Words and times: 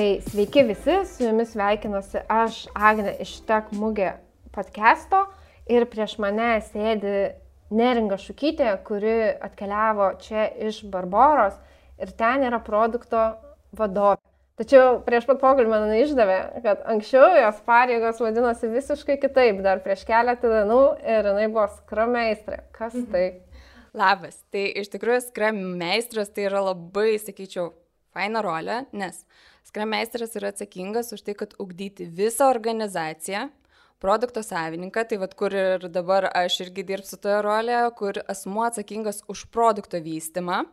Tai 0.00 0.20
sveiki 0.24 0.62
visi, 0.64 0.94
su 1.04 1.26
jumis 1.26 1.50
sveikinuosi 1.52 2.22
aš, 2.32 2.62
Agne, 2.72 3.10
iš 3.20 3.34
Tek 3.44 3.66
Mugė 3.76 4.14
podcast'o 4.54 5.26
ir 5.68 5.84
prieš 5.92 6.14
mane 6.24 6.54
sėdi 6.70 7.10
Neringa 7.76 8.16
Šukytė, 8.16 8.70
kuri 8.86 9.12
atkeliavo 9.44 10.06
čia 10.24 10.46
iš 10.70 10.78
Barbaros 10.88 11.58
ir 12.00 12.14
ten 12.16 12.46
yra 12.48 12.62
produkto 12.64 13.26
vadovė. 13.76 14.22
Tačiau 14.62 15.02
prieš 15.04 15.28
pat 15.28 15.42
pokalbį 15.44 15.68
man 15.68 15.92
išdavė, 15.98 16.38
kad 16.64 16.80
anksčiau 16.94 17.36
jos 17.42 17.60
pareigos 17.68 18.24
vadinosi 18.24 18.72
visiškai 18.72 19.18
kitaip, 19.20 19.60
dar 19.68 19.84
prieš 19.84 20.06
keletą 20.08 20.48
dienų 20.54 20.80
ir 21.04 21.28
jinai 21.34 21.46
buvo 21.52 21.66
skrameistrė. 21.74 22.62
Kas 22.72 22.96
mhm. 22.96 23.12
tai? 23.12 23.28
Labas, 24.00 24.40
tai 24.48 24.64
iš 24.80 24.88
tikrųjų 24.96 25.26
skrammeistras 25.28 26.32
tai 26.32 26.48
yra 26.48 26.64
labai, 26.70 27.18
sakyčiau, 27.20 27.74
faina 28.16 28.40
rolė, 28.40 28.86
nes 28.96 29.26
skrammeistras 29.68 30.36
yra 30.38 30.52
atsakingas 30.54 31.12
už 31.16 31.24
tai, 31.26 31.34
kad 31.38 31.54
ugdyti 31.62 32.06
visą 32.06 32.50
organizaciją, 32.50 33.48
produkto 34.00 34.42
savininką, 34.42 35.04
tai 35.04 35.20
vad 35.20 35.36
kur 35.36 35.54
ir 35.54 35.86
dabar 35.92 36.30
aš 36.32 36.62
irgi 36.66 36.86
dirbsiu 36.88 37.20
toje 37.20 37.40
rolėje, 37.44 37.84
kur 37.98 38.20
asmuo 38.32 38.64
atsakingas 38.68 39.22
už 39.28 39.46
produkto 39.52 40.00
vystimą 40.00 40.64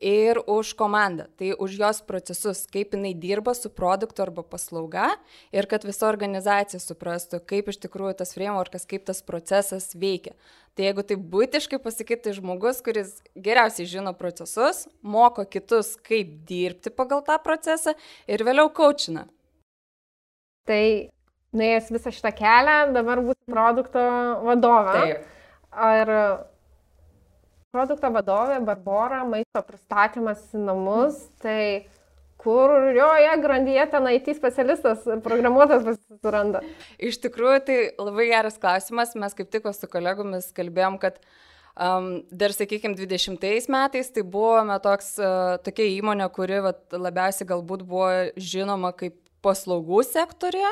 ir 0.00 0.38
už 0.46 0.74
komandą, 0.78 1.26
tai 1.38 1.52
už 1.58 1.78
jos 1.78 2.00
procesus, 2.06 2.66
kaip 2.70 2.94
jinai 2.94 3.14
dirba 3.14 3.54
su 3.54 3.70
produktu 3.70 4.22
arba 4.22 4.42
paslauga 4.42 5.10
ir 5.52 5.66
kad 5.66 5.84
visa 5.84 6.08
organizacija 6.08 6.80
suprastų, 6.80 7.40
kaip 7.46 7.68
iš 7.72 7.80
tikrųjų 7.84 8.18
tas 8.20 8.34
frameworkas, 8.36 8.86
kaip 8.88 9.06
tas 9.08 9.22
procesas 9.22 9.94
veikia. 9.94 10.34
Tai 10.78 10.86
jeigu 10.86 11.02
tai 11.02 11.16
būtiškai 11.18 11.80
pasakyti, 11.82 12.28
tai 12.28 12.36
žmogus, 12.36 12.82
kuris 12.86 13.16
geriausiai 13.34 13.88
žino 13.90 14.12
procesus, 14.14 14.86
moko 15.02 15.42
kitus, 15.42 15.96
kaip 16.06 16.36
dirbti 16.46 16.92
pagal 16.94 17.24
tą 17.26 17.40
procesą 17.42 17.96
ir 18.30 18.44
vėliau 18.46 18.70
kočina. 18.70 19.26
Tai 20.68 20.84
nuėjęs 21.56 21.90
visą 21.96 22.12
šitą 22.14 22.30
kelią, 22.38 22.78
dabar 22.94 23.24
būtų 23.24 23.50
produkto 23.50 24.04
vadovė. 24.46 25.00
Taip. 25.00 25.34
Ar 25.72 26.14
produkto 27.74 28.10
vadovė 28.12 28.58
Barbara, 28.64 29.22
maisto 29.28 29.62
pristatymas 29.66 30.40
į 30.56 30.62
namus, 30.64 31.20
tai 31.42 31.88
kurioje 32.38 33.34
grandyje 33.42 33.84
ten 33.92 34.08
IT 34.14 34.30
specialistas, 34.38 35.04
programuotojas 35.24 36.00
suranda? 36.22 36.62
Iš 37.02 37.20
tikrųjų, 37.24 37.60
tai 37.66 37.78
labai 37.98 38.30
geras 38.30 38.58
klausimas. 38.62 39.16
Mes 39.18 39.36
kaip 39.36 39.50
tik 39.52 39.68
su 39.74 39.90
kolegomis 39.90 40.50
kalbėjom, 40.56 40.98
kad 41.02 41.18
um, 41.74 42.10
dar, 42.30 42.54
sakykime, 42.54 42.96
20 42.98 43.70
metais 43.74 44.12
tai 44.14 44.24
buvome 44.24 44.78
toks, 44.84 45.16
uh, 45.20 45.56
tokia 45.64 45.90
įmonė, 45.98 46.30
kuri 46.34 46.62
vat, 46.64 46.84
labiausiai 46.94 47.48
galbūt 47.50 47.84
buvo 47.88 48.10
žinoma 48.38 48.94
kaip 48.96 49.18
paslaugų 49.44 50.02
sektorija, 50.06 50.70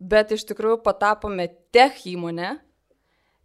bet 0.00 0.34
iš 0.36 0.44
tikrųjų 0.48 0.82
patapome 0.84 1.48
tech 1.72 2.02
įmonė 2.08 2.56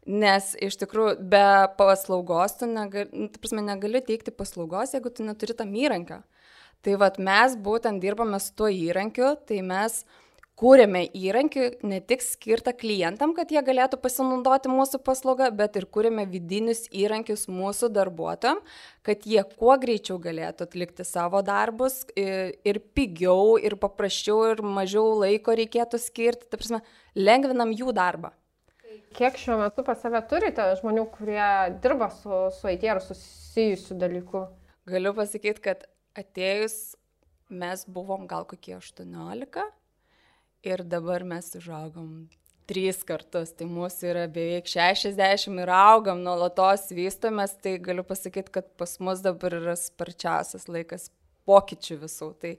Nes 0.09 0.55
iš 0.57 0.80
tikrųjų 0.81 1.19
be 1.30 1.45
paslaugos 1.77 2.55
tu 2.57 2.66
negali, 2.66 3.11
nu, 3.13 3.27
prasme, 3.38 3.61
negali 3.61 4.02
teikti 4.02 4.33
paslaugos, 4.33 4.95
jeigu 4.95 5.11
tu 5.13 5.25
neturi 5.27 5.53
tam 5.53 5.75
įrankio. 5.77 6.23
Tai 6.81 6.97
vad 6.97 7.19
mes 7.21 7.53
būtent 7.61 8.02
dirbame 8.02 8.39
su 8.41 8.55
tuo 8.58 8.71
įrankiu, 8.73 9.35
tai 9.45 9.59
mes 9.61 9.99
kūrėme 10.58 11.03
įrankį 11.13 11.67
ne 11.85 11.99
tik 12.02 12.25
skirtą 12.25 12.73
klientam, 12.77 13.35
kad 13.38 13.53
jie 13.53 13.61
galėtų 13.66 13.97
pasinaudoti 14.02 14.73
mūsų 14.73 15.03
paslaugą, 15.05 15.52
bet 15.53 15.77
ir 15.77 15.85
kūrėme 15.85 16.25
vidinius 16.30 16.88
įrankius 16.89 17.47
mūsų 17.49 17.91
darbuotojam, 17.93 18.61
kad 19.05 19.30
jie 19.30 19.45
kuo 19.53 19.77
greičiau 19.81 20.17
galėtų 20.21 20.65
atlikti 20.65 21.05
savo 21.05 21.42
darbus 21.45 22.02
ir, 22.15 22.58
ir 22.65 22.81
pigiau, 22.97 23.58
ir 23.61 23.77
paprasčiau, 23.81 24.43
ir 24.49 24.65
mažiau 24.65 25.14
laiko 25.21 25.53
reikėtų 25.61 26.02
skirti, 26.02 26.49
tai 26.49 26.61
prasme, 26.61 26.86
lengvinam 27.14 27.73
jų 27.73 27.93
darbą. 27.97 28.33
Kiek 29.15 29.37
šiuo 29.39 29.57
metu 29.61 29.83
pas 29.87 29.99
save 30.02 30.21
turite 30.29 30.65
žmonių, 30.79 31.05
kurie 31.13 31.47
dirba 31.83 32.09
su, 32.15 32.47
su 32.55 32.71
IT 32.71 32.87
ar 32.91 33.02
susijusiu 33.03 33.97
dalyku? 33.99 34.45
Galiu 34.89 35.13
pasakyti, 35.17 35.63
kad 35.63 35.85
atėjus 36.17 36.95
mes 37.52 37.85
buvom 37.87 38.27
gal 38.31 38.47
kokie 38.49 38.77
18 38.77 39.65
ir 40.67 40.83
dabar 40.87 41.25
mes 41.27 41.52
užaugom 41.57 42.29
tris 42.71 43.02
kartus, 43.03 43.52
tai 43.57 43.67
mūsų 43.67 44.11
yra 44.13 44.27
beveik 44.31 44.69
60 44.71 45.59
ir 45.59 45.71
augam, 45.75 46.21
nuolatos 46.23 46.87
vystomės, 46.95 47.58
tai 47.59 47.75
galiu 47.83 48.05
pasakyti, 48.08 48.53
kad 48.59 48.69
pas 48.79 48.95
mus 49.03 49.23
dabar 49.25 49.58
yra 49.58 49.75
sparčiausias 49.79 50.69
laikas 50.71 51.09
pokyčių 51.49 51.99
visų, 52.05 52.31
tai 52.39 52.53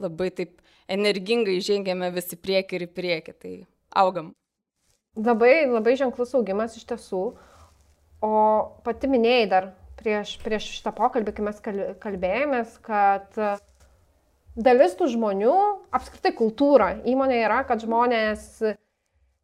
labai 0.00 0.30
taip 0.32 0.62
energingai 0.90 1.58
žengėme 1.64 2.08
visi 2.14 2.38
prieki 2.40 2.78
ir 2.78 2.86
į 2.86 2.92
priekį, 2.96 3.36
tai 3.36 3.54
augam. 4.00 4.32
Labai, 5.18 5.66
labai 5.66 5.96
ženklus 5.98 6.34
augimas 6.38 6.76
iš 6.78 6.86
tiesų. 6.86 7.22
O 8.22 8.34
pati 8.84 9.08
minėjai 9.10 9.46
dar 9.50 9.70
prieš, 9.98 10.36
prieš 10.44 10.68
šitą 10.76 10.92
pokalbį, 10.96 11.34
kai 11.34 11.46
mes 11.48 11.58
kalbėjomės, 12.02 12.76
kad 12.84 13.40
dalis 14.54 14.94
tų 14.98 15.08
žmonių, 15.16 15.56
apskritai 15.96 16.32
kultūra 16.36 16.92
įmonė 17.08 17.40
yra, 17.42 17.62
kad 17.68 17.82
žmonės 17.82 18.62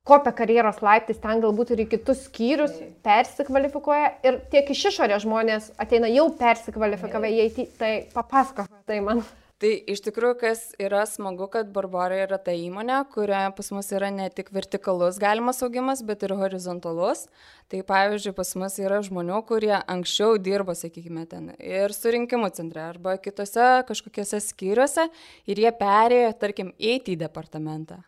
kopia 0.06 0.32
karjeros 0.38 0.78
laiptais, 0.86 1.18
ten 1.18 1.42
galbūt 1.42 1.72
ir 1.74 1.82
į 1.82 1.88
kitus 1.96 2.26
skyrius, 2.28 2.76
persikvalifikuoja 3.04 4.12
ir 4.28 4.38
tiek 4.52 4.70
iš 4.70 4.84
išorės 4.92 5.24
žmonės 5.24 5.72
ateina 5.82 6.10
jau 6.12 6.28
persikvalifikavę, 6.38 7.32
jie 7.32 7.66
tai 7.80 7.92
papasako 8.14 8.68
tai 8.86 9.00
man. 9.02 9.24
Tai 9.56 9.70
iš 9.88 10.02
tikrųjų, 10.04 10.34
kas 10.42 10.62
yra 10.76 11.06
smagu, 11.08 11.46
kad 11.48 11.70
Barbara 11.72 12.18
yra 12.26 12.36
ta 12.36 12.52
įmonė, 12.52 12.98
kurioje 13.14 13.54
pas 13.56 13.70
mus 13.72 13.88
yra 13.96 14.10
ne 14.12 14.26
tik 14.28 14.50
vertikalus 14.52 15.16
galimas 15.22 15.62
augimas, 15.64 16.02
bet 16.04 16.26
ir 16.26 16.34
horizontalus. 16.36 17.24
Tai 17.72 17.80
pavyzdžiui, 17.88 18.34
pas 18.36 18.52
mus 18.60 18.76
yra 18.82 19.00
žmonių, 19.06 19.40
kurie 19.48 19.72
anksčiau 19.78 20.36
dirbo, 20.36 20.76
sakykime, 20.76 21.24
ten 21.30 21.54
ir 21.56 21.96
surinkimų 21.96 22.52
centre 22.58 22.84
arba 22.84 23.16
kitose 23.16 23.70
kažkokiose 23.88 24.42
skyriuose 24.44 25.08
ir 25.48 25.64
jie 25.64 25.72
perėjo, 25.80 26.36
tarkim, 26.36 26.76
eiti 26.76 27.16
į 27.16 27.22
departamentą. 27.24 28.02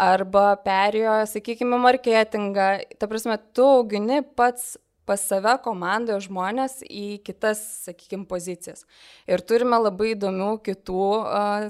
Arba 0.00 0.54
perėjo, 0.64 1.18
sakykime, 1.28 1.76
marketingą. 1.76 2.70
Ta 2.96 3.10
prasme, 3.10 3.36
tu 3.52 3.68
augini 3.68 4.22
pats 4.24 4.78
pas 5.10 5.22
save 5.26 5.56
komandoje 5.64 6.28
žmonės 6.28 6.80
į 6.86 7.18
kitas, 7.26 7.62
sakykime, 7.88 8.28
pozicijas. 8.30 8.86
Ir 9.26 9.42
turime 9.42 9.80
labai 9.82 10.14
įdomių 10.14 10.52
kitų, 10.68 11.08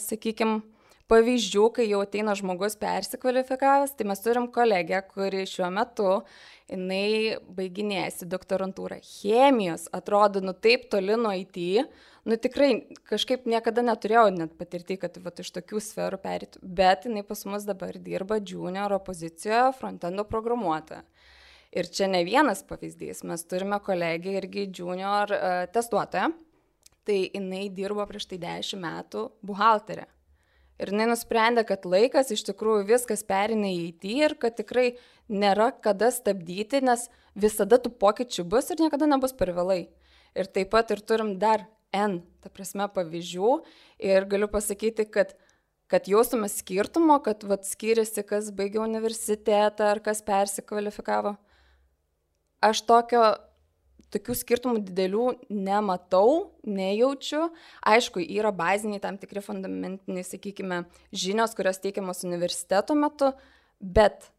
sakykime, 0.05 0.61
pavyzdžių, 1.11 1.65
kai 1.75 1.89
jau 1.89 2.03
ateina 2.05 2.37
žmogus 2.39 2.77
persikvalifikavęs, 2.81 3.97
tai 3.99 4.07
mes 4.07 4.23
turim 4.23 4.47
kolegę, 4.53 5.01
kuri 5.11 5.43
šiuo 5.49 5.71
metu, 5.75 6.21
jinai 6.71 7.41
baiginėjasi 7.57 8.29
doktorantūrą. 8.31 9.01
Chemijos 9.07 9.89
atrodo, 9.97 10.43
nu 10.45 10.55
taip 10.55 10.87
toli 10.93 11.17
nuo 11.19 11.33
IT, 11.35 11.59
nu 12.31 12.39
tikrai 12.45 12.71
kažkaip 13.11 13.49
niekada 13.51 13.83
neturėjau 13.87 14.29
net 14.37 14.55
patirti, 14.61 15.01
kad 15.03 15.19
va, 15.25 15.35
iš 15.35 15.51
tokių 15.57 15.83
sferų 15.83 16.21
perėtų, 16.23 16.63
bet 16.63 17.09
jinai 17.09 17.25
pas 17.27 17.43
mus 17.49 17.67
dabar 17.69 17.99
dirba 17.99 18.39
junioro 18.39 19.01
pozicijoje 19.03 19.73
frontendo 19.81 20.27
programuotoja. 20.29 21.03
Ir 21.71 21.87
čia 21.87 22.09
ne 22.11 22.25
vienas 22.27 22.65
pavyzdys, 22.67 23.23
mes 23.31 23.45
turime 23.47 23.79
kolegiją 23.79 24.41
irgi 24.41 24.65
junior 24.75 25.31
uh, 25.31 25.51
testuotoją, 25.71 26.33
tai 27.07 27.19
jinai 27.29 27.69
dirbo 27.71 28.03
prieš 28.11 28.27
tai 28.33 28.41
10 28.43 28.81
metų 28.83 29.29
buhalterė. 29.47 30.09
Ir 30.81 30.91
jinai 30.91 31.07
nusprendė, 31.13 31.63
kad 31.69 31.85
laikas 31.87 32.33
iš 32.35 32.43
tikrųjų 32.49 32.89
viskas 32.89 33.23
perina 33.29 33.69
į 33.71 33.85
IT 33.91 34.07
ir 34.11 34.35
kad 34.41 34.57
tikrai 34.59 34.95
nėra 35.29 35.69
kada 35.85 36.09
stabdyti, 36.11 36.81
nes 36.83 37.05
visada 37.39 37.79
tų 37.79 37.93
pokyčių 38.01 38.47
bus 38.51 38.73
ir 38.73 38.81
niekada 38.83 39.07
nebus 39.07 39.37
per 39.37 39.53
vėlai. 39.55 39.85
Ir 40.35 40.49
taip 40.51 40.73
pat 40.73 40.91
ir 40.91 41.05
turim 41.05 41.37
dar 41.39 41.69
N, 41.95 42.21
ta 42.43 42.51
prasme, 42.51 42.89
pavyzdžių 42.91 43.53
ir 44.11 44.27
galiu 44.31 44.51
pasakyti, 44.51 45.07
kad 45.07 45.37
kad 45.91 46.07
jaustume 46.07 46.47
skirtumo, 46.47 47.17
kad 47.19 47.43
vat, 47.51 47.65
skiriasi, 47.67 48.23
kas 48.23 48.53
baigė 48.55 48.79
universitetą 48.79 49.89
ar 49.91 49.99
kas 49.99 50.21
persikvalifikavo 50.23 51.33
aš 52.65 52.83
tokio, 52.89 53.23
tokių 54.15 54.37
skirtumų 54.37 54.83
didelių 54.89 55.27
nematau, 55.53 56.51
nejaučiu. 56.67 57.49
Aišku, 57.87 58.23
yra 58.25 58.53
baziniai 58.55 59.03
tam 59.03 59.19
tikri 59.21 59.43
fundamentiniai, 59.45 60.27
sakykime, 60.27 60.85
žinios, 61.13 61.55
kurios 61.59 61.81
teikiamos 61.83 62.25
universiteto 62.27 62.97
metu, 62.99 63.33
bet 63.81 64.31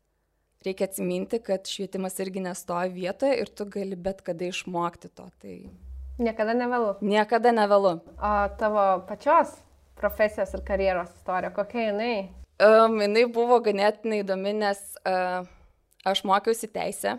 reikia 0.66 0.90
atsiminti, 0.90 1.42
kad 1.42 1.66
švietimas 1.70 2.20
irgi 2.22 2.44
nestoja 2.46 2.92
vietoje 2.94 3.40
ir 3.42 3.50
tu 3.50 3.66
gali 3.72 3.98
bet 3.98 4.22
kada 4.26 4.50
išmokti 4.52 5.10
to. 5.10 5.26
Tai... 5.42 5.56
Niekada 6.22 6.54
nevėlu. 6.58 6.98
Niekada 7.02 7.54
nevėlu. 7.56 7.96
O 8.22 8.36
tavo 8.60 8.86
pačios 9.08 9.56
profesijos 9.98 10.54
ir 10.58 10.62
karjeros 10.66 11.10
istorija, 11.16 11.50
kokia 11.56 11.88
jinai? 11.90 12.14
Um, 12.62 13.00
jinai 13.02 13.26
buvo 13.34 13.58
ganėtinai 13.66 14.22
įdomi, 14.22 14.54
nes 14.62 14.82
uh, 15.02 15.48
aš 16.06 16.22
mokiausi 16.30 16.70
teisę 16.70 17.18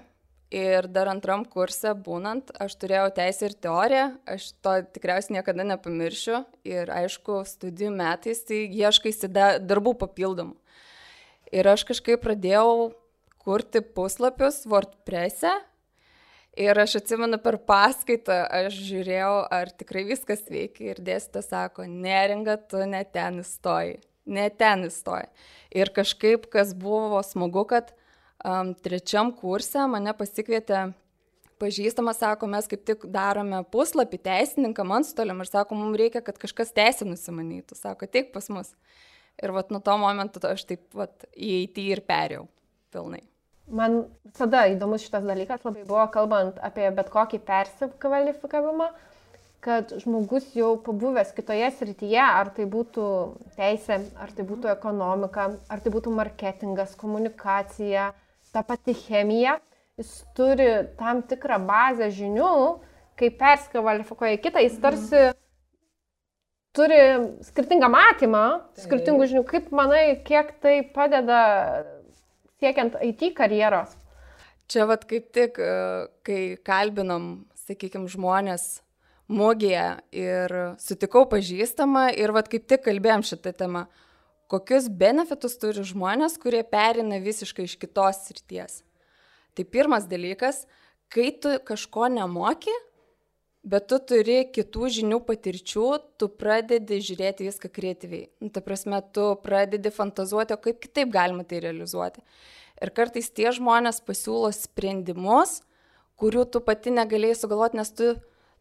Ir 0.52 0.84
dar 0.92 1.08
antram 1.08 1.46
kurse 1.48 1.94
būnant, 1.96 2.50
aš 2.60 2.74
turėjau 2.76 3.06
teisę 3.16 3.46
ir 3.48 3.54
teoriją, 3.64 4.08
aš 4.28 4.50
to 4.60 4.74
tikriausiai 4.92 5.38
niekada 5.38 5.64
nepamiršiu. 5.64 6.42
Ir 6.68 6.92
aišku, 6.92 7.38
studijų 7.48 7.88
metais 7.94 8.42
tai 8.44 8.66
ieškaisi 8.68 9.30
darbų 9.32 9.94
papildomų. 10.02 10.58
Ir 11.56 11.70
aš 11.72 11.86
kažkaip 11.88 12.20
pradėjau 12.20 12.92
kurti 13.40 13.80
puslapius 13.96 14.66
WordPress'e. 14.68 15.54
Ir 16.60 16.76
aš 16.76 16.98
atsimenu 17.00 17.38
per 17.40 17.56
paskaitą, 17.64 18.42
aš 18.44 18.76
žiūrėjau, 18.90 19.32
ar 19.56 19.72
tikrai 19.72 20.04
viskas 20.10 20.44
veikia. 20.52 20.90
Ir 20.92 21.00
dėstytas 21.00 21.48
sako, 21.48 21.88
neringa, 21.88 22.58
tu 22.68 22.84
ne 22.84 23.00
ten 23.08 23.40
įstoji. 23.40 24.02
Ne 24.28 24.50
ten 24.52 24.84
įstoji. 24.90 25.32
Ir 25.72 25.96
kažkaip, 25.96 26.44
kas 26.52 26.76
buvo 26.76 27.24
smagu, 27.24 27.64
kad 27.72 27.94
um, 28.44 28.74
trečiam 28.84 29.32
kurse 29.36 29.86
mane 29.90 30.14
pasikvietė 30.18 30.90
pažįstamas, 31.62 32.18
sako, 32.22 32.48
mes 32.50 32.66
kaip 32.70 32.84
tik 32.88 33.06
darome 33.12 33.62
puslapį 33.72 34.18
teisininkam 34.26 34.94
antstoliam 34.96 35.42
ir 35.42 35.50
sako, 35.50 35.78
mums 35.78 35.98
reikia, 36.00 36.22
kad 36.24 36.40
kažkas 36.42 36.74
teisė 36.74 37.06
nusimanytų. 37.08 37.78
Sako, 37.78 38.08
teik 38.10 38.32
pas 38.34 38.48
mus. 38.52 38.72
Ir 39.42 39.54
vat 39.54 39.70
nuo 39.72 39.80
to 39.80 39.94
momento 40.00 40.42
aš 40.48 40.66
taip 40.68 40.82
vat 40.96 41.28
įeiti 41.32 41.86
ir 41.94 42.02
perėjau 42.04 42.48
pilnai. 42.92 43.22
Man 43.72 44.02
visada 44.26 44.66
įdomus 44.68 45.04
šitas 45.06 45.24
dalykas 45.24 45.62
labai 45.64 45.86
buvo, 45.86 46.02
kalbant 46.12 46.58
apie 46.66 46.90
bet 46.92 47.08
kokį 47.12 47.38
persikvalifikavimą, 47.46 48.90
kad 49.62 49.94
žmogus 50.02 50.48
jau 50.58 50.74
pabuvęs 50.82 51.30
kitoje 51.36 51.70
srityje, 51.78 52.20
ar 52.20 52.50
tai 52.52 52.66
būtų 52.68 53.06
teisė, 53.54 54.00
ar 54.20 54.34
tai 54.34 54.44
būtų 54.48 54.72
ekonomika, 54.74 55.46
ar 55.70 55.84
tai 55.84 55.92
būtų 55.94 56.12
marketingas, 56.18 56.96
komunikacija, 56.98 58.10
ta 58.52 58.62
pati 58.66 58.94
chemija, 58.94 59.58
jis 60.00 60.10
turi 60.36 60.68
tam 60.98 61.22
tikrą 61.28 61.58
bazę 61.66 62.10
žinių, 62.12 62.56
kai 63.18 63.30
persikvalifikuoja 63.38 64.40
kitą, 64.42 64.62
jis 64.64 64.76
tarsi 64.82 65.22
turi 66.76 67.00
skirtingą 67.48 67.88
matymą, 67.92 68.44
tai. 68.72 68.84
skirtingų 68.86 69.28
žinių. 69.32 69.42
Kaip 69.48 69.72
manai, 69.76 70.04
kiek 70.26 70.54
tai 70.64 70.78
padeda 70.94 71.40
siekiant 72.60 72.96
IT 73.04 73.32
karjeros? 73.36 73.96
Čia 74.72 74.86
vad 74.88 75.04
kaip 75.08 75.28
tik, 75.34 75.58
e, 75.60 76.06
kai 76.24 76.40
kalbinom, 76.64 77.44
sakykime, 77.66 78.08
žmonės 78.08 78.80
mūgėje 79.32 79.88
ir 80.16 80.54
sutikau 80.80 81.26
pažįstamą 81.28 82.08
ir 82.16 82.32
vad 82.36 82.48
kaip 82.52 82.64
tik 82.68 82.84
kalbėjom 82.86 83.24
šitą 83.26 83.52
temą 83.56 83.86
kokius 84.52 84.88
benefitus 84.92 85.56
turi 85.60 85.84
žmonės, 85.86 86.36
kurie 86.40 86.62
perina 86.68 87.20
visiškai 87.22 87.66
iš 87.68 87.78
kitos 87.80 88.26
srities. 88.28 88.80
Tai 89.56 89.64
pirmas 89.68 90.08
dalykas, 90.08 90.64
kai 91.12 91.30
tu 91.40 91.54
kažko 91.68 92.08
nemoki, 92.12 92.72
bet 93.62 93.86
tu 93.90 93.98
turi 94.10 94.42
kitų 94.52 94.88
žinių 94.96 95.20
patirčių, 95.26 95.86
tu 96.18 96.28
pradedi 96.28 96.98
žiūrėti 97.04 97.46
viską 97.46 97.70
kreatyviai. 97.72 98.26
Nu, 98.42 98.50
ta 98.52 98.62
prasme, 98.64 98.98
tu 99.14 99.32
pradedi 99.44 99.92
fantazuoti, 99.94 100.56
o 100.56 100.60
kaip 100.60 100.80
kitaip 100.82 101.12
galima 101.14 101.46
tai 101.48 101.62
realizuoti. 101.64 102.24
Ir 102.82 102.90
kartais 102.96 103.30
tie 103.30 103.52
žmonės 103.54 104.02
pasiūlo 104.02 104.50
sprendimus, 104.56 105.60
kurių 106.18 106.44
tu 106.50 106.62
pati 106.64 106.92
negalėjai 106.94 107.38
sugalvoti, 107.38 107.78
nes 107.78 107.92
tu, 107.94 108.12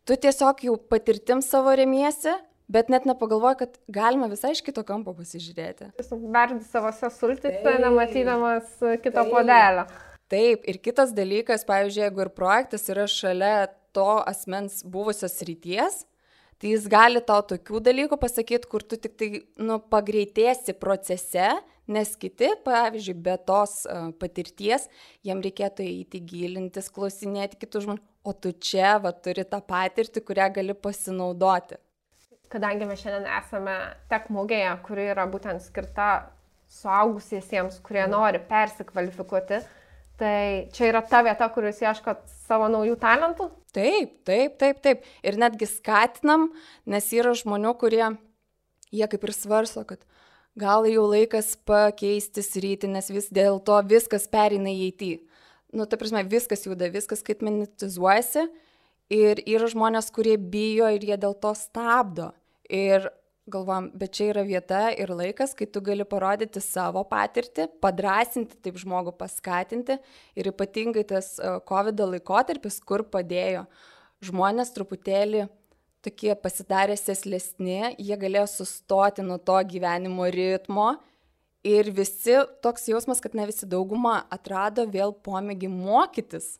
tu 0.06 0.18
tiesiog 0.18 0.62
jau 0.68 0.78
patirtim 0.92 1.42
savo 1.46 1.74
remiesi 1.78 2.36
bet 2.72 2.92
net 2.92 3.08
nepagalvoju, 3.10 3.60
kad 3.60 3.80
galima 3.92 4.30
visai 4.32 4.54
iš 4.56 4.62
kito 4.66 4.84
kampo 4.88 5.14
pasižiūrėti. 5.18 5.92
Jis 6.00 6.14
verdi 6.14 6.64
savose 6.68 7.12
sultise, 7.14 7.76
nematydamas 7.84 8.78
kito 9.04 9.20
Taip. 9.20 9.34
podelio. 9.34 9.86
Taip, 10.32 10.64
ir 10.72 10.80
kitas 10.80 11.12
dalykas, 11.12 11.66
pavyzdžiui, 11.68 12.06
jeigu 12.06 12.24
ir 12.24 12.32
projektas 12.32 12.88
yra 12.94 13.04
šalia 13.12 13.68
to 13.92 14.08
asmens 14.24 14.80
buvusios 14.88 15.36
ryties, 15.44 16.06
tai 16.62 16.72
jis 16.72 16.86
gali 16.88 17.20
tau 17.28 17.42
tokių 17.44 17.82
dalykų 17.84 18.20
pasakyti, 18.22 18.70
kur 18.72 18.86
tu 18.86 18.96
tik 19.02 19.18
tai 19.20 19.30
nu, 19.60 19.82
pagreitėsi 19.92 20.78
procese, 20.80 21.50
nes 21.92 22.16
kiti, 22.16 22.54
pavyzdžiui, 22.64 23.18
be 23.26 23.36
tos 23.44 23.82
uh, 23.90 24.14
patirties, 24.22 24.88
jiem 25.28 25.44
reikėtų 25.44 25.84
įti 25.90 26.24
gilintis, 26.24 26.88
klausinėti 26.94 27.60
kitų 27.66 27.86
žmonių, 27.88 28.06
o 28.24 28.32
tu 28.38 28.54
čia 28.56 28.96
va, 29.04 29.12
turi 29.12 29.44
tą 29.44 29.60
patirtį, 29.68 30.24
kurią 30.24 30.52
gali 30.62 30.78
pasinaudoti 30.78 31.82
kadangi 32.52 32.88
mes 32.88 33.02
šiandien 33.02 33.28
esame 33.40 33.76
tek 34.12 34.30
mūgėje, 34.34 34.72
kuri 34.86 35.10
yra 35.14 35.28
būtent 35.32 35.64
skirta 35.64 36.12
suaugusiesiems, 36.72 37.80
kurie 37.84 38.04
nori 38.08 38.40
persikvalifikuoti, 38.48 39.60
tai 40.22 40.68
čia 40.76 40.92
yra 40.92 41.02
ta 41.04 41.24
vieta, 41.26 41.48
kur 41.52 41.68
jūs 41.68 41.82
ieškot 41.84 42.24
savo 42.46 42.70
naujų 42.72 42.96
talentų? 43.02 43.50
Taip, 43.76 44.22
taip, 44.28 44.58
taip, 44.62 44.80
taip. 44.84 45.04
Ir 45.26 45.40
netgi 45.40 45.68
skatinam, 45.70 46.50
nes 46.90 47.08
yra 47.16 47.34
žmonių, 47.38 47.74
kurie, 47.82 48.06
jie 48.92 49.08
kaip 49.12 49.28
ir 49.28 49.36
svarso, 49.36 49.84
kad 49.88 50.04
gal 50.60 50.88
jau 50.90 51.08
laikas 51.10 51.56
pakeisti 51.68 52.44
sritį, 52.44 52.92
nes 52.92 53.08
vis 53.12 53.32
dėl 53.34 53.62
to 53.64 53.78
viskas 53.88 54.28
perina 54.32 54.72
į 54.72 54.92
IT. 54.92 55.12
Nu, 55.72 55.88
ta 55.88 55.96
prasme, 56.00 56.24
viskas 56.28 56.68
juda, 56.68 56.92
viskas 56.92 57.24
skaitmenizuojasi. 57.24 58.50
Ir 59.12 59.42
yra 59.44 59.68
žmonės, 59.72 60.08
kurie 60.16 60.38
bijo 60.40 60.88
ir 60.92 61.04
jie 61.04 61.18
dėl 61.20 61.34
to 61.40 61.52
stabdo. 61.56 62.30
Ir 62.72 63.10
galvom, 63.52 63.90
bet 63.98 64.14
čia 64.16 64.30
yra 64.32 64.44
vieta 64.48 64.82
ir 64.94 65.12
laikas, 65.12 65.56
kai 65.58 65.68
tu 65.68 65.82
gali 65.84 66.06
parodyti 66.08 66.62
savo 66.64 67.04
patirtį, 67.10 67.68
padrasinti 67.84 68.60
taip 68.64 68.78
žmogų, 68.80 69.14
paskatinti 69.18 69.98
ir 70.38 70.52
ypatingai 70.52 71.04
tas 71.10 71.34
e, 71.40 71.56
COVID 71.68 72.04
laikotarpis, 72.16 72.80
kur 72.86 73.04
padėjo 73.04 73.66
žmonės 74.24 74.72
truputėlį 74.76 75.48
tokie 76.06 76.34
pasidarė 76.38 76.98
seslesni, 76.98 77.96
jie 77.98 78.18
galėjo 78.18 78.48
sustoti 78.50 79.26
nuo 79.26 79.38
to 79.38 79.58
gyvenimo 79.70 80.28
ritmo 80.34 80.94
ir 81.66 81.92
visi 81.94 82.40
toks 82.62 82.88
jausmas, 82.90 83.22
kad 83.22 83.38
ne 83.38 83.48
visi 83.50 83.70
dauguma 83.70 84.22
atrado 84.34 84.86
vėl 84.90 85.14
pomėgį 85.26 85.70
mokytis. 85.74 86.56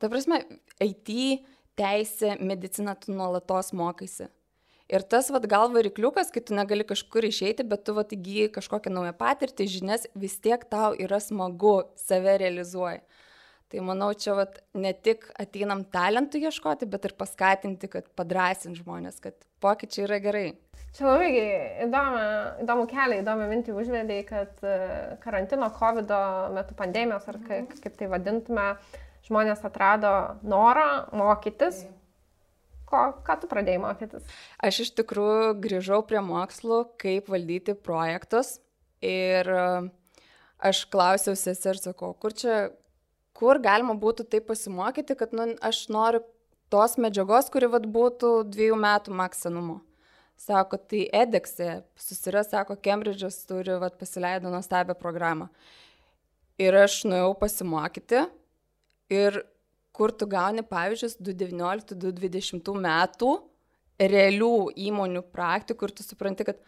Ta 0.00 0.10
prasme, 0.12 0.40
IT, 0.82 1.10
teisė, 1.78 2.36
medicina, 2.40 2.96
tu 2.98 3.14
nuolatos 3.14 3.72
mokaisi. 3.76 4.28
Ir 4.92 5.00
tas 5.08 5.30
vad 5.32 5.46
gal 5.48 5.70
varikliukas, 5.72 6.28
kai 6.28 6.42
tu 6.44 6.52
negali 6.52 6.84
kažkur 6.84 7.24
išeiti, 7.24 7.64
bet 7.64 7.86
tu 7.86 7.94
vad 7.96 8.10
įgyji 8.12 8.50
kažkokią 8.52 8.90
naują 8.92 9.14
patirtį, 9.16 9.64
žinias, 9.78 10.02
vis 10.12 10.34
tiek 10.44 10.66
tau 10.68 10.92
yra 11.00 11.16
smagu, 11.22 11.78
save 11.96 12.34
realizuoji. 12.42 13.00
Tai 13.72 13.80
manau, 13.86 14.10
čia 14.12 14.34
vat, 14.36 14.58
ne 14.76 14.90
tik 14.92 15.24
ateinam 15.40 15.86
talentų 15.88 16.42
ieškoti, 16.44 16.84
bet 16.92 17.08
ir 17.08 17.14
paskatinti, 17.16 17.88
kad 17.88 18.10
padrasint 18.20 18.76
žmonės, 18.82 19.16
kad 19.24 19.38
pokyčiai 19.64 20.04
yra 20.04 20.18
gerai. 20.20 20.44
Čia 20.92 21.08
labai 21.08 21.30
įdomu, 21.86 22.20
įdomu 22.66 22.84
kelią, 22.90 23.22
įdomu 23.22 23.48
mintį 23.48 23.72
užvedėjai, 23.72 24.26
kad 24.28 24.60
e, 24.60 24.76
karantino, 25.24 25.72
COVID 25.72 26.12
metu 26.52 26.76
pandemijos, 26.76 27.24
ar 27.32 27.40
kaip, 27.48 27.72
kaip 27.80 27.96
tai 27.96 28.12
vadintume, 28.12 28.68
žmonės 29.24 29.64
atrado 29.64 30.12
norą 30.44 31.06
mokytis. 31.16 31.86
Taip 31.86 32.01
ko, 32.92 33.02
ką 33.26 33.38
tu 33.42 33.48
pradėjai 33.50 33.80
mokytis? 33.82 34.28
Aš 34.62 34.82
iš 34.86 34.92
tikrųjų 35.00 35.54
grįžau 35.64 36.02
prie 36.08 36.20
mokslų, 36.24 36.84
kaip 37.00 37.30
valdyti 37.32 37.74
projektus 37.78 38.58
ir 39.04 39.48
e, 39.48 39.64
aš 40.62 40.84
klausiau 40.92 41.36
sesers, 41.38 41.86
sakau, 41.88 42.12
kur 42.14 42.36
čia, 42.36 42.58
kur 43.36 43.60
galima 43.62 43.96
būtų 43.98 44.28
taip 44.30 44.50
pasimokyti, 44.50 45.16
kad 45.18 45.34
nu, 45.36 45.52
aš 45.64 45.86
noriu 45.92 46.22
tos 46.72 46.98
medžiagos, 47.00 47.50
kuri 47.52 47.68
vad 47.72 47.88
būtų 47.92 48.34
dviejų 48.52 48.76
metų 48.80 49.16
maksimum. 49.16 49.80
Sako, 50.40 50.78
tai 50.90 51.04
edekse 51.14 51.82
susiras, 52.00 52.48
sako, 52.50 52.74
Cambridge'as 52.82 53.36
turi, 53.46 53.76
vad 53.78 53.98
pasileido 54.00 54.50
nuostabią 54.50 54.96
programą. 54.98 55.46
Ir 56.58 56.74
aš 56.80 57.02
nuėjau 57.06 57.34
pasimokyti 57.38 58.24
ir 59.12 59.38
kur 59.96 60.12
tu 60.12 60.26
gauni 60.28 60.64
pavyzdžius 60.64 61.18
2019-2020 61.20 62.72
metų 62.86 63.32
realių 64.00 64.54
įmonių 64.88 65.22
praktikų 65.34 65.88
ir 65.88 65.94
tu 65.98 66.06
supranti, 66.06 66.46
kad 66.48 66.58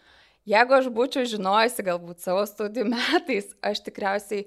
jeigu 0.48 0.76
aš 0.76 0.90
būčiau 0.94 1.26
žinojusi 1.28 1.86
galbūt 1.86 2.22
savo 2.24 2.44
studijų 2.48 2.86
metais, 2.92 3.50
aš 3.64 3.82
tikriausiai 3.88 4.46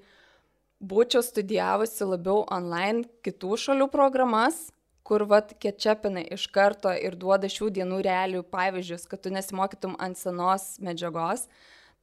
būčiau 0.77 1.23
studijavusi 1.25 2.05
labiau 2.05 2.43
online 2.53 3.07
kitų 3.25 3.57
šalių 3.65 3.89
programas, 3.93 4.67
kur 5.07 5.23
vat 5.25 5.53
kečiapina 5.63 6.21
iš 6.35 6.49
karto 6.53 6.91
ir 6.91 7.15
duoda 7.15 7.49
šių 7.49 7.71
dienų 7.79 8.01
realių 8.05 8.43
pavyzdžius, 8.51 9.07
kad 9.07 9.23
tu 9.23 9.31
nesimokytum 9.33 9.95
ant 10.03 10.19
senos 10.19 10.75
medžiagos. 10.83 11.47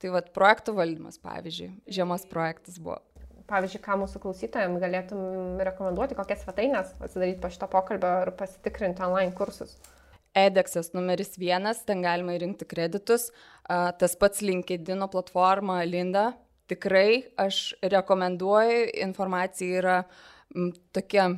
Tai 0.02 0.11
vat 0.16 0.33
projektų 0.35 0.75
valdymas, 0.75 1.21
pavyzdžiui, 1.23 1.69
žiemos 1.87 2.25
projektas 2.28 2.81
buvo 2.83 2.99
pavyzdžiui, 3.50 3.82
ką 3.84 3.96
mūsų 4.00 4.20
klausytojams 4.22 4.80
galėtum 4.82 5.60
rekomenduoti, 5.68 6.16
kokias 6.18 6.44
svetainės 6.44 6.94
pasidaryti 7.00 7.42
po 7.42 7.50
šito 7.52 7.68
pokalbio 7.72 8.12
ir 8.24 8.32
pasitikrinti 8.38 9.04
online 9.04 9.34
kursus? 9.36 9.76
Edexas 10.34 10.90
numeris 10.96 11.36
vienas, 11.38 11.84
ten 11.86 12.02
galima 12.02 12.34
įrinkti 12.34 12.66
kreditus. 12.66 13.28
Tas 13.68 14.16
pats 14.18 14.42
LinkedIn 14.42 15.06
platforma 15.12 15.78
Linda. 15.86 16.32
Tikrai 16.70 17.22
aš 17.38 17.74
rekomenduoju, 17.84 18.88
informacija 19.04 19.82
yra 19.82 19.98
tokia 20.96 21.28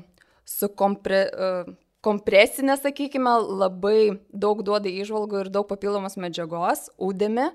su 0.46 0.70
kompre, 0.78 1.25
uh, 1.26 1.70
kompresinė, 2.06 2.76
sakykime, 2.78 3.32
labai 3.58 4.00
daug 4.30 4.62
duoda 4.64 4.86
įžvalgų 4.86 5.42
ir 5.42 5.50
daug 5.52 5.66
papildomos 5.66 6.14
medžiagos, 6.22 6.86
ūdėmi. 7.02 7.48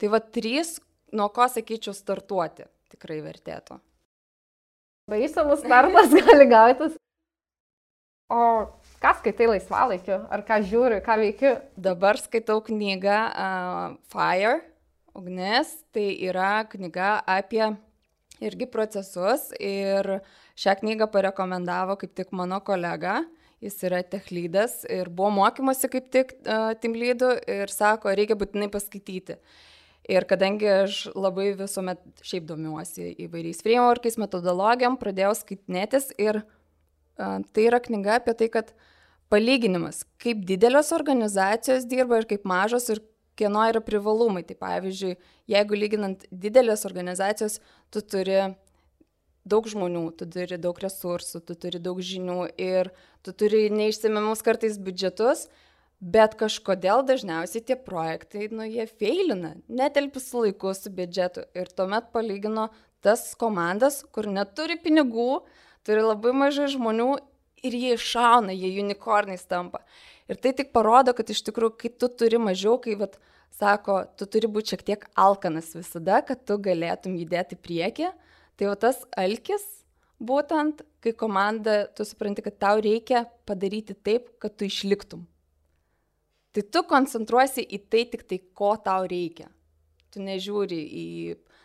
Tai 0.00 0.10
va 0.14 0.22
trys, 0.24 0.78
nuo 1.12 1.28
ko 1.36 1.44
sakyčiau, 1.52 1.92
startuoti 1.94 2.71
tikrai 2.92 3.20
vertėtų. 3.24 3.78
Baisamus 5.10 5.64
startas 5.64 6.12
gali 6.20 6.46
gautis. 6.50 6.98
O 8.32 8.42
ką 9.02 9.12
skaitai 9.18 9.50
laisvalaikiu? 9.50 10.22
Ar 10.32 10.44
ką 10.48 10.60
žiūri, 10.64 11.02
ką 11.04 11.18
veikiu? 11.20 11.56
Dabar 11.76 12.20
skaitau 12.20 12.62
knygą 12.64 13.18
uh, 13.28 13.96
Fire, 14.12 14.62
ugnis. 15.18 15.74
Tai 15.92 16.06
yra 16.30 16.62
knyga 16.70 17.18
apie 17.28 17.66
irgi 18.42 18.66
procesus 18.70 19.50
ir 19.60 20.22
šią 20.56 20.78
knygą 20.80 21.10
parekomendavo 21.12 21.98
kaip 22.00 22.16
tik 22.16 22.32
mano 22.32 22.62
kolega. 22.64 23.20
Uh, 23.20 23.42
jis 23.62 23.78
yra 23.86 24.02
techlydas 24.02 24.82
ir 24.90 25.10
buvo 25.10 25.30
mokymosi 25.38 25.90
kaip 25.90 26.08
tik 26.14 26.34
uh, 26.42 26.72
timlydų 26.82 27.30
ir 27.50 27.70
sako, 27.72 28.12
reikia 28.18 28.36
būtinai 28.38 28.68
paskaityti. 28.72 29.38
Ir 30.10 30.26
kadangi 30.26 30.66
aš 30.66 31.04
labai 31.14 31.52
visuomet 31.54 32.00
šiaip 32.26 32.48
domiuosi 32.48 33.12
įvairiais 33.22 33.62
frameworkais, 33.62 34.18
metodologijom, 34.18 34.96
pradėjau 34.98 35.36
skaitinėtis 35.38 36.10
ir 36.18 36.40
uh, 36.42 37.38
tai 37.54 37.68
yra 37.68 37.78
knyga 37.82 38.18
apie 38.18 38.34
tai, 38.38 38.48
kad 38.50 38.72
palyginimas, 39.32 40.02
kaip 40.22 40.42
didelės 40.48 40.90
organizacijos 40.96 41.86
dirba 41.88 42.20
ir 42.20 42.28
kaip 42.30 42.44
mažos 42.48 42.90
ir 42.92 43.00
kieno 43.38 43.62
yra 43.70 43.80
privalumai. 43.84 44.42
Tai 44.48 44.58
pavyzdžiui, 44.60 45.14
jeigu 45.54 45.78
lyginant 45.78 46.26
didelės 46.30 46.84
organizacijos, 46.88 47.60
tu 47.94 48.02
turi 48.02 48.40
daug 49.48 49.66
žmonių, 49.66 50.04
tu 50.18 50.28
turi 50.30 50.58
daug 50.60 50.78
resursų, 50.78 51.42
tu 51.46 51.56
turi 51.58 51.80
daug 51.82 51.98
žinių 51.98 52.52
ir 52.60 52.92
tu 53.26 53.34
turi 53.34 53.68
neišsimimus 53.74 54.44
kartais 54.44 54.78
biudžetus, 54.78 55.48
bet 56.02 56.34
kažkodėl 56.40 57.04
dažniausiai 57.06 57.64
tie 57.64 57.76
projektai, 57.78 58.48
nu, 58.50 58.66
jie 58.66 58.88
feilina, 58.90 59.54
netelpi 59.70 60.20
su 60.20 60.42
laiku, 60.44 60.74
su 60.74 60.90
biudžetu. 60.90 61.46
Ir 61.54 61.70
tuomet 61.70 62.10
palygino 62.14 62.68
tas 63.02 63.30
komandas, 63.38 64.02
kur 64.14 64.26
neturi 64.30 64.78
pinigų, 64.82 65.42
turi 65.86 66.02
labai 66.02 66.34
mažai 66.44 66.68
žmonių 66.74 67.12
ir 67.62 67.76
jie 67.78 67.94
iššauna, 67.96 68.54
jie 68.54 68.74
unikornais 68.82 69.46
tampa. 69.46 69.82
Ir 70.30 70.38
tai 70.42 70.54
tik 70.58 70.74
parodo, 70.74 71.14
kad 71.14 71.30
iš 71.30 71.42
tikrųjų, 71.46 71.76
kai 71.78 71.92
tu 71.94 72.10
turi 72.10 72.38
mažiau, 72.42 72.76
kai, 72.82 72.98
vat, 72.98 73.18
sako, 73.54 74.02
tu 74.18 74.26
turi 74.26 74.50
būti 74.50 74.74
šiek 74.74 74.84
tiek 74.86 75.08
alkanas 75.18 75.70
visada, 75.76 76.22
kad 76.26 76.42
tu 76.46 76.58
galėtum 76.62 77.18
judėti 77.18 77.58
prieki, 77.58 78.10
Tai 78.56 78.68
jau 78.68 78.74
tas 78.78 78.98
alkis, 79.18 79.62
būtent, 80.22 80.84
kai 81.02 81.12
komanda, 81.18 81.86
tu 81.96 82.04
supranti, 82.06 82.44
kad 82.44 82.58
tau 82.60 82.80
reikia 82.84 83.24
padaryti 83.48 83.96
taip, 83.96 84.28
kad 84.42 84.54
tu 84.54 84.68
išliktum. 84.68 85.24
Tai 86.52 86.62
tu 86.68 86.82
koncentruosi 86.84 87.64
į 87.64 87.78
tai 87.88 88.04
tik 88.12 88.26
tai, 88.28 88.38
ko 88.52 88.74
tau 88.84 89.06
reikia. 89.08 89.48
Tu 90.12 90.20
nežiūri 90.20 90.80
į 90.84 91.06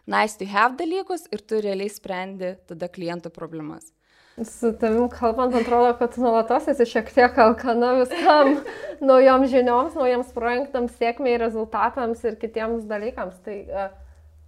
nice 0.08 0.40
to 0.40 0.48
have 0.48 0.78
dalykus 0.80 1.28
ir 1.36 1.44
tu 1.44 1.60
realiai 1.60 1.92
sprendi 1.92 2.54
tada 2.70 2.88
kliento 2.88 3.32
problemas. 3.34 3.92
Su 4.38 4.70
tavim 4.80 5.10
kalbant, 5.10 5.56
atrodo, 5.58 5.96
kad 5.98 6.14
tu 6.14 6.22
nuolatos 6.22 6.68
esi 6.70 6.86
šiek 6.86 7.08
tiek 7.10 7.40
alkana 7.42 7.96
viskam, 7.98 8.60
naujom 9.10 9.48
žinioms, 9.50 9.98
naujiems 9.98 10.30
projektams, 10.36 10.94
sėkmiai, 11.00 11.40
rezultatams 11.42 12.22
ir 12.30 12.38
kitiems 12.40 12.86
dalykams. 12.88 13.40
Tai 13.44 13.58
uh, 13.66 13.88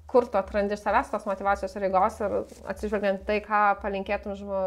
kur 0.09 0.25
tu 0.25 0.39
atrandi 0.39 0.73
iš 0.73 0.81
savęs 0.81 1.11
tos 1.11 1.25
motivacijos 1.29 1.75
ir 1.77 1.85
jėgos 1.85 2.17
ir 2.23 2.35
atsižvelgiant 2.71 3.21
tai, 3.27 3.37
ką 3.45 3.61
palinkėtum, 3.83 4.33
žmo, 4.39 4.61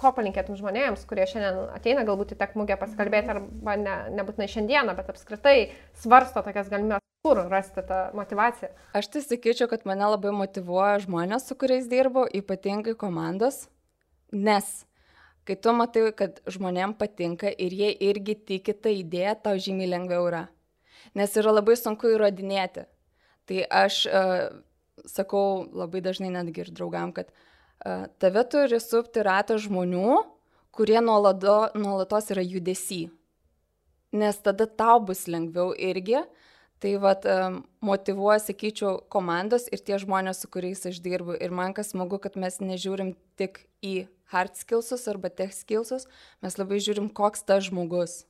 ko 0.00 0.12
palinkėtum 0.16 0.58
žmonėms, 0.58 1.06
kurie 1.10 1.26
šiandien 1.30 1.60
ateina 1.76 2.04
galbūt 2.08 2.34
į 2.34 2.40
tek 2.40 2.56
mugę 2.58 2.78
pasikalbėti 2.80 3.34
arba 3.34 3.76
ne, 3.78 3.96
nebūtinai 4.18 4.50
šiandieną, 4.50 4.96
bet 4.98 5.12
apskritai 5.12 5.56
svarsto 6.02 6.42
tokias 6.46 6.70
galimybės, 6.72 7.04
kur 7.26 7.42
rasti 7.52 7.84
tą 7.86 8.02
motivaciją. 8.18 8.70
Aš 8.98 9.10
tai 9.14 9.24
sakyčiau, 9.24 9.70
kad 9.70 9.86
mane 9.88 10.08
labai 10.10 10.32
motivuoja 10.34 11.00
žmonės, 11.04 11.46
su 11.46 11.58
kuriais 11.60 11.90
dirbu, 11.90 12.26
ypatingai 12.40 12.96
komandos, 12.98 13.66
nes 14.32 14.70
kai 15.48 15.56
tu 15.58 15.74
matai, 15.74 16.08
kad 16.16 16.40
žmonėm 16.50 16.94
patinka 16.98 17.50
ir 17.50 17.74
jie 17.74 17.90
irgi 18.10 18.36
tiki 18.48 18.74
tą 18.74 18.92
idėją, 18.94 19.36
tau 19.44 19.58
žymiai 19.58 19.90
lengviau 19.90 20.28
yra. 20.30 20.48
Nes 21.16 21.34
yra 21.38 21.54
labai 21.54 21.74
sunku 21.78 22.10
įrodinėti. 22.12 22.84
Tai 23.50 23.62
aš 23.80 24.04
uh, 24.06 24.50
sakau 25.08 25.64
labai 25.72 26.02
dažnai 26.04 26.32
netgi 26.34 26.64
ir 26.64 26.72
draugam, 26.74 27.14
kad 27.16 27.30
uh, 27.32 28.06
tave 28.22 28.44
turi 28.50 28.80
supti 28.82 29.24
ratas 29.26 29.64
žmonių, 29.66 30.20
kurie 30.74 31.00
nuolado, 31.04 31.70
nuolatos 31.78 32.30
yra 32.34 32.44
judesi. 32.44 33.08
Nes 34.12 34.38
tada 34.42 34.66
tau 34.66 34.98
bus 35.04 35.26
lengviau 35.30 35.74
irgi. 35.76 36.24
Tai 36.80 36.94
vad 36.96 37.26
um, 37.28 37.58
motivuoja, 37.84 38.38
sakyčiau, 38.40 39.02
komandos 39.12 39.66
ir 39.68 39.82
tie 39.84 39.98
žmonės, 40.00 40.38
su 40.40 40.48
kuriais 40.48 40.80
aš 40.88 41.02
dirbu. 41.04 41.34
Ir 41.36 41.52
man 41.52 41.74
kas 41.76 41.92
smagu, 41.92 42.16
kad 42.16 42.38
mes 42.40 42.56
nežiūrim 42.56 43.12
tik 43.36 43.66
į 43.84 44.06
hard 44.32 44.56
skillsus 44.56 45.04
arba 45.10 45.28
tech 45.28 45.52
skillsus, 45.52 46.06
mes 46.40 46.56
labai 46.56 46.80
žiūrim, 46.80 47.10
koks 47.12 47.44
tas 47.44 47.66
žmogus. 47.68 48.22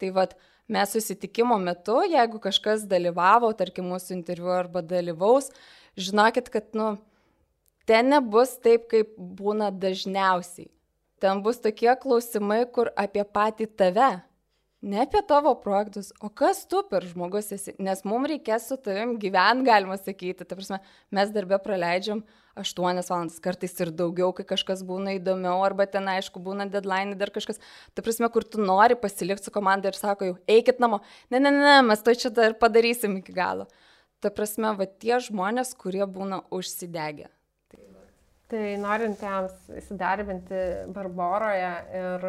Tai 0.00 0.14
vad, 0.16 0.32
mes 0.68 0.92
susitikimo 0.92 1.58
metu, 1.58 1.98
jeigu 2.08 2.40
kažkas 2.42 2.86
dalyvavo, 2.88 3.50
tarkim, 3.56 3.88
mūsų 3.92 4.14
interviu 4.18 4.52
arba 4.54 4.82
dalyvaus, 4.84 5.50
žinokit, 5.98 6.50
kad, 6.52 6.68
nu, 6.76 6.96
ten 7.88 8.12
nebus 8.12 8.56
taip, 8.62 8.88
kaip 8.92 9.14
būna 9.16 9.72
dažniausiai. 9.72 10.68
Ten 11.18 11.40
bus 11.42 11.58
tokie 11.58 11.90
klausimai, 11.98 12.62
kur 12.70 12.92
apie 12.94 13.24
patį 13.24 13.66
tave, 13.80 14.10
ne 14.82 15.00
apie 15.02 15.20
tavo 15.26 15.54
projektus, 15.58 16.10
o 16.22 16.28
kas 16.28 16.64
tu 16.70 16.82
per 16.90 17.06
žmogus 17.08 17.50
esi, 17.54 17.74
nes 17.82 18.04
mums 18.06 18.30
reikės 18.30 18.68
su 18.70 18.78
tavim 18.82 19.16
gyventi, 19.22 19.66
galima 19.66 19.98
sakyti. 19.98 20.46
Ta 20.46 20.58
prasme, 20.58 20.78
mes 21.14 21.32
darbę 21.34 21.58
praleidžiam 21.64 22.22
8 22.58 22.78
valandas, 22.82 23.40
kartais 23.42 23.74
ir 23.82 23.92
daugiau, 23.94 24.32
kai 24.34 24.46
kažkas 24.54 24.84
būna 24.86 25.16
įdomiau, 25.18 25.60
arba 25.66 25.86
ten, 25.90 26.08
aišku, 26.10 26.42
būna 26.42 26.68
deadline, 26.70 27.18
dar 27.18 27.34
kažkas. 27.34 27.62
Ta 27.94 28.06
prasme, 28.06 28.30
kur 28.34 28.46
tu 28.46 28.62
nori 28.62 28.98
pasilikti 28.98 29.50
su 29.50 29.54
komanda 29.54 29.90
ir 29.90 29.98
sako, 29.98 30.32
jau 30.32 30.38
eikit 30.46 30.82
namo. 30.82 31.02
Ne, 31.30 31.42
ne, 31.42 31.54
ne, 31.54 31.76
mes 31.86 32.02
to 32.02 32.14
čia 32.14 32.34
dar 32.34 32.58
padarysim 32.58 33.20
iki 33.22 33.34
galo 33.34 33.68
ta 34.20 34.30
prasme, 34.34 34.72
va 34.78 34.86
tie 34.86 35.18
žmonės, 35.22 35.74
kurie 35.78 36.06
būna 36.06 36.42
užsidegę. 36.54 37.28
Tai, 38.48 38.60
norintiems 38.80 39.56
įsidarbinti 39.76 40.60
Barboroje 40.96 41.72
ir 41.98 42.22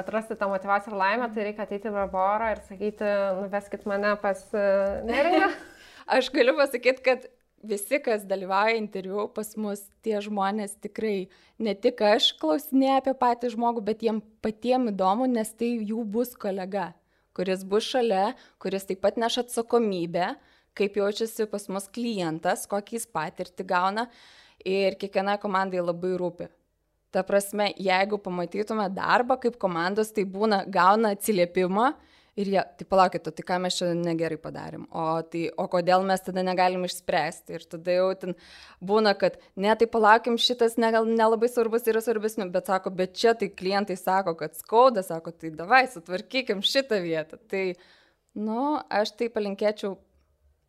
atrasti 0.00 0.36
tą 0.40 0.46
motivaciją 0.48 0.94
ir 0.94 1.00
laimę, 1.02 1.26
tai 1.34 1.44
reikia 1.44 1.66
ateiti 1.66 1.90
į 1.90 1.92
Barborą 1.92 2.54
ir 2.54 2.62
sakyti, 2.64 3.10
nuveskit 3.42 3.84
mane 3.90 4.14
pas 4.22 4.40
e, 4.56 4.62
neringą. 5.04 5.50
Aš 6.16 6.30
galiu 6.32 6.54
pasakyti, 6.56 7.04
kad 7.04 7.26
visi, 7.68 8.00
kas 8.00 8.24
dalyvauja 8.30 8.78
interviu 8.78 9.26
pas 9.34 9.52
mus, 9.60 9.82
tie 10.00 10.16
žmonės 10.24 10.78
tikrai, 10.80 11.28
ne 11.60 11.76
tik 11.76 12.00
aš 12.06 12.30
klausinėjau 12.40 13.02
apie 13.02 13.16
patį 13.20 13.52
žmogų, 13.52 13.84
bet 13.90 14.06
jiem 14.06 14.22
patiem 14.40 14.88
įdomu, 14.94 15.28
nes 15.28 15.52
tai 15.52 15.74
jų 15.76 16.06
bus 16.08 16.32
kolega, 16.38 16.94
kuris 17.36 17.66
bus 17.68 17.92
šalia, 17.92 18.32
kuris 18.62 18.88
taip 18.88 19.02
pat 19.04 19.20
neš 19.20 19.42
atsakomybę, 19.44 20.32
kaip 20.78 20.96
jaučiasi 20.96 21.48
pas 21.50 21.68
mus 21.68 21.92
klientas, 21.92 22.64
kokį 22.70 23.02
jis 23.02 23.08
patirtį 23.12 23.68
gauna 23.68 24.08
ir 24.64 24.96
kiekvienai 25.00 25.38
komandai 25.42 25.82
labai 25.82 26.14
rūpi. 26.20 26.48
Ta 27.14 27.22
prasme, 27.24 27.70
jeigu 27.80 28.18
pamatytume 28.20 28.84
darbą 28.92 29.38
kaip 29.40 29.56
komandos, 29.60 30.10
tai 30.12 30.26
būna, 30.28 30.64
gauna 30.68 31.14
atsiliepimą 31.16 31.92
ir 32.38 32.50
jie, 32.52 32.60
tai 32.78 32.86
palaukit, 32.86 33.24
tai 33.34 33.44
ką 33.48 33.56
mes 33.64 33.78
čia 33.78 33.88
negerai 33.96 34.36
padarėm, 34.40 34.84
o, 34.92 35.06
tai, 35.32 35.46
o 35.58 35.64
kodėl 35.72 36.04
mes 36.06 36.22
tada 36.22 36.44
negalim 36.46 36.84
išspręsti. 36.86 37.56
Ir 37.56 37.64
tada 37.72 37.96
jau 37.96 38.10
ten 38.20 38.36
būna, 38.84 39.14
kad 39.18 39.40
ne, 39.58 39.72
tai 39.80 39.88
palaukim, 39.90 40.36
šitas 40.42 40.76
negal, 40.80 41.08
nelabai 41.08 41.50
svarbus 41.50 41.88
yra 41.90 42.02
svarbesniu, 42.04 42.46
bet 42.54 42.70
sako, 42.70 42.92
bet 43.00 43.16
čia 43.18 43.34
tai 43.38 43.48
klientai 43.50 43.96
sako, 43.98 44.36
kad 44.38 44.54
skauda, 44.60 45.02
sako, 45.06 45.32
tai 45.34 45.50
davai, 45.54 45.86
sutvarkykim 45.90 46.62
šitą 46.62 47.00
vietą. 47.02 47.40
Tai, 47.50 47.64
nu, 48.38 48.60
aš 49.00 49.16
tai 49.18 49.30
palinkėčiau 49.34 49.96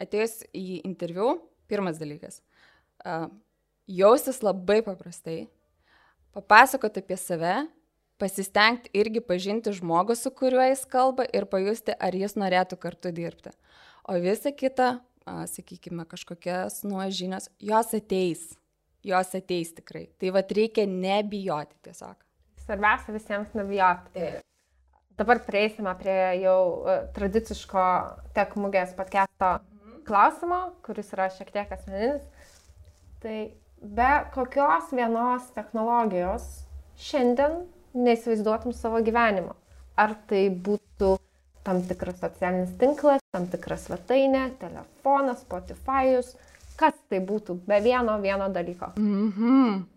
atėjus 0.01 0.39
į 0.55 0.81
interviu, 0.88 1.36
pirmas 1.69 2.00
dalykas 2.01 2.39
uh,- 3.05 3.27
jaustis 3.89 4.43
labai 4.46 4.81
paprastai, 4.86 5.48
papasakoti 6.36 7.01
apie 7.01 7.17
save, 7.17 7.55
pasistengti 8.19 8.91
irgi 9.00 9.22
pažinti 9.24 9.74
žmogų, 9.74 10.15
su 10.19 10.31
kuriuo 10.36 10.65
jis 10.67 10.86
kalba 10.89 11.25
ir 11.34 11.48
pajusti, 11.50 11.96
ar 11.96 12.15
jis 12.15 12.36
norėtų 12.39 12.77
kartu 12.81 13.13
dirbti. 13.15 13.53
O 14.10 14.17
visa 14.22 14.51
kita, 14.51 15.00
sakykime, 15.25 16.05
kažkokias 16.10 16.84
nuožinios, 16.88 17.50
jos 17.60 17.93
ateis. 17.96 18.50
Jos 19.05 19.31
ateis 19.38 19.72
tikrai. 19.77 20.10
Tai 20.19 20.34
vad 20.36 20.50
reikia 20.51 20.84
nebijoti 20.89 21.77
tiesiog. 21.88 22.17
Svarbiausia 22.65 23.13
visiems 23.15 23.53
nebijoti. 23.55 24.12
Taip. 24.17 24.46
Dabar 25.19 25.39
prieisime 25.43 25.91
prie 26.00 26.17
jau 26.39 26.60
uh, 26.79 27.00
tradiciško 27.15 27.86
tek 28.36 28.53
mugės 28.60 28.91
podcast'o 28.96 29.58
klausimo, 30.08 30.60
kuris 30.84 31.12
yra 31.15 31.29
šiek 31.31 31.51
tiek 31.55 31.72
asmeninis. 31.75 32.27
Tai 33.24 33.38
be 33.82 34.10
kokios 34.34 34.92
vienos 34.92 35.50
technologijos 35.56 36.46
šiandien 37.00 37.64
neįsivaizduotum 37.96 38.74
savo 38.76 39.02
gyvenimo. 39.04 39.56
Ar 40.00 40.16
tai 40.28 40.48
būtų 40.50 41.16
tam 41.64 41.82
tikras 41.88 42.20
socialinis 42.22 42.76
tinklas, 42.80 43.24
tam 43.36 43.48
tikras 43.52 43.88
svetainė, 43.88 44.50
telefonas, 44.62 45.44
Spotify'us, 45.46 46.34
kas 46.80 46.96
tai 47.12 47.20
būtų 47.24 47.60
be 47.68 47.80
vieno 47.84 48.20
vieno 48.24 48.50
dalyko. 48.52 48.94
Mhm. 48.98 49.88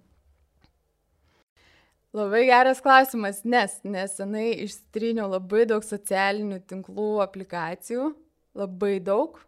Labai 2.12 2.42
geras 2.44 2.82
klausimas, 2.84 3.38
nes 3.48 3.78
nesenai 3.88 4.50
išstryniau 4.66 5.30
labai 5.32 5.62
daug 5.64 5.84
socialinių 5.86 6.58
tinklų 6.68 7.22
aplikacijų, 7.24 8.10
labai 8.52 8.98
daug, 9.00 9.38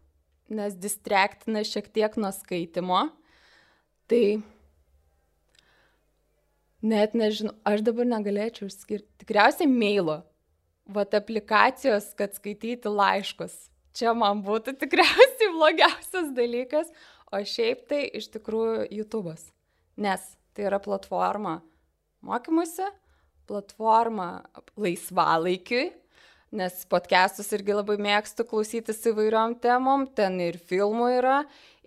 nes 0.49 0.73
distraktina 0.81 1.61
šiek 1.61 1.91
tiek 1.93 2.17
nuo 2.17 2.31
skaitimo. 2.33 3.11
Tai 4.11 4.25
net 6.85 7.15
nežinau, 7.17 7.55
aš 7.65 7.85
dabar 7.87 8.09
negalėčiau 8.11 8.69
išskirti. 8.69 9.09
Tikriausiai 9.25 9.71
mailo. 9.71 10.21
Vat 10.85 11.17
aplikacijos, 11.17 12.11
kad 12.19 12.35
skaityti 12.37 12.91
laiškus. 12.93 13.55
Čia 13.97 14.13
man 14.19 14.43
būtų 14.45 14.75
tikriausiai 14.83 15.53
blogiausias 15.55 16.33
dalykas, 16.37 16.91
o 17.33 17.41
šiaip 17.41 17.87
tai 17.89 18.05
iš 18.21 18.29
tikrųjų 18.35 18.89
YouTube'as. 19.01 19.49
Nes 19.97 20.35
tai 20.55 20.69
yra 20.69 20.81
platforma 20.83 21.61
mokymuose, 22.25 22.87
platformą 23.49 24.29
laisvalaikiui, 24.81 25.89
nes 26.55 26.85
podcastus 26.91 27.51
irgi 27.57 27.75
labai 27.75 27.97
mėgstu 28.03 28.47
klausytis 28.49 29.03
įvairiom 29.11 29.57
temom, 29.63 30.07
ten 30.07 30.39
ir 30.43 30.59
filmų 30.61 31.11
yra, 31.19 31.39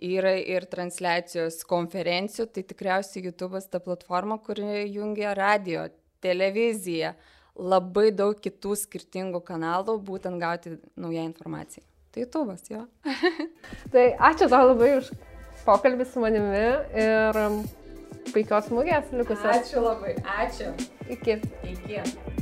yra 0.04 0.36
ir 0.38 0.68
transliacijos 0.70 1.62
konferencijų, 1.68 2.48
tai 2.54 2.64
tikriausiai 2.68 3.26
YouTube'as 3.28 3.70
ta 3.72 3.82
platforma, 3.84 4.38
kuri 4.44 4.86
jungia 4.94 5.34
radio, 5.38 5.88
televiziją, 6.24 7.14
labai 7.58 8.12
daug 8.14 8.38
kitų 8.38 8.78
skirtingų 8.84 9.42
kanalų, 9.46 9.98
būtent 10.06 10.42
gauti 10.42 10.78
naują 10.96 11.26
informaciją. 11.30 11.86
Tai 12.14 12.26
YouTube'as, 12.26 12.70
jo. 12.72 12.86
tai 13.94 14.10
ačiū 14.30 14.50
tau 14.50 14.64
labai 14.72 14.96
už 15.02 15.12
pokalbį 15.66 16.08
su 16.08 16.24
manimi 16.24 16.66
ir 17.04 17.42
puikios 18.34 18.72
mūgės 18.74 19.14
likusios. 19.14 19.62
Ačiū 19.62 19.84
labai, 19.84 20.18
ačiū. 20.40 20.74
Iki. 21.18 21.40
Iki. 21.76 22.37